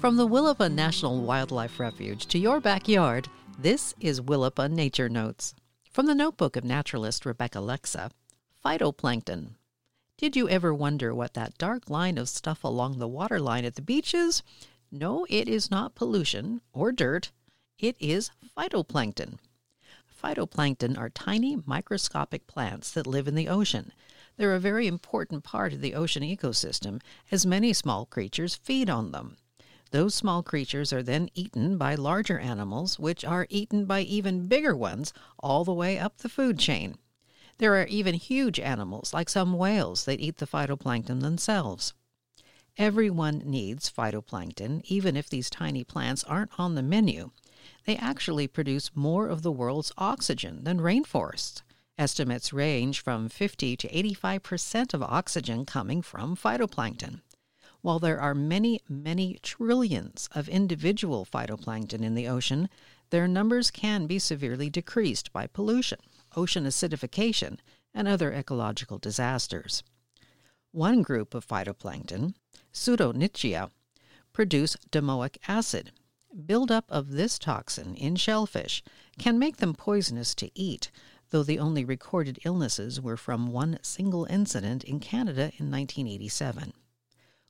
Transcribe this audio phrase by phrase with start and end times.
[0.00, 5.54] From the Willapa National Wildlife Refuge to your backyard, this is Willapa Nature Notes.
[5.92, 8.10] From the notebook of naturalist Rebecca Lexa,
[8.64, 9.50] Phytoplankton.
[10.16, 13.82] Did you ever wonder what that dark line of stuff along the waterline at the
[13.82, 14.42] beach is?
[14.90, 17.30] No, it is not pollution or dirt.
[17.78, 19.38] It is phytoplankton.
[20.22, 23.92] Phytoplankton are tiny microscopic plants that live in the ocean.
[24.36, 27.00] They're a very important part of the ocean ecosystem,
[27.30, 29.38] as many small creatures feed on them.
[29.92, 34.76] Those small creatures are then eaten by larger animals, which are eaten by even bigger
[34.76, 36.98] ones all the way up the food chain.
[37.58, 41.94] There are even huge animals, like some whales, that eat the phytoplankton themselves.
[42.76, 47.30] Everyone needs phytoplankton, even if these tiny plants aren't on the menu.
[47.84, 51.62] They actually produce more of the world's oxygen than rainforests.
[51.98, 57.20] Estimates range from 50 to 85 percent of oxygen coming from phytoplankton.
[57.82, 62.68] While there are many, many trillions of individual phytoplankton in the ocean,
[63.10, 65.98] their numbers can be severely decreased by pollution,
[66.36, 67.58] ocean acidification,
[67.92, 69.82] and other ecological disasters.
[70.72, 72.34] One group of phytoplankton,
[72.72, 73.70] Pseudo-nitzschia,
[74.32, 75.90] produce domoic acid.
[76.46, 78.84] Buildup of this toxin in shellfish
[79.18, 80.90] can make them poisonous to eat,
[81.30, 86.72] though the only recorded illnesses were from one single incident in Canada in 1987.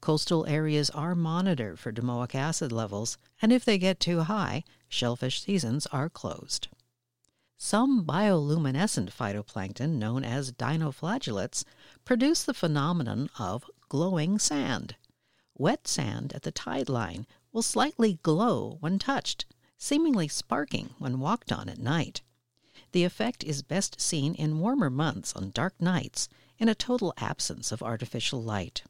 [0.00, 5.42] Coastal areas are monitored for domoic acid levels, and if they get too high, shellfish
[5.42, 6.68] seasons are closed.
[7.56, 11.64] Some bioluminescent phytoplankton, known as dinoflagellates,
[12.04, 14.96] produce the phenomenon of glowing sand.
[15.56, 19.46] Wet sand at the tide line will slightly glow when touched,
[19.78, 22.20] seemingly sparking when walked on at night.
[22.92, 27.72] The effect is best seen in warmer months on dark nights in a total absence
[27.72, 28.82] of artificial light.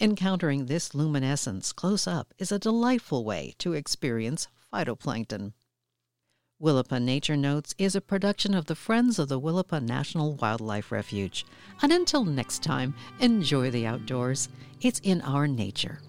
[0.00, 5.52] Encountering this luminescence close up is a delightful way to experience phytoplankton.
[6.60, 11.46] Willapa Nature Notes is a production of the Friends of the Willapa National Wildlife Refuge.
[11.82, 14.48] And until next time, enjoy the outdoors.
[14.80, 16.00] It's in our nature.